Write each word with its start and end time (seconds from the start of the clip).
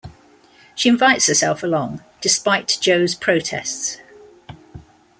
She 0.73 0.89
invites 0.89 1.27
herself 1.27 1.61
along, 1.61 2.01
despite 2.21 2.79
Joe's 2.81 3.13
protests. 3.13 3.99